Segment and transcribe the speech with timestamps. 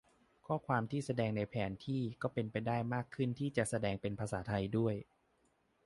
[0.45, 4.95] ข้อความที่แสดงในแผนที่ก็เป็นไปได้มากขึ้นที่จะแสดงเป็นภาษาไทยด้วย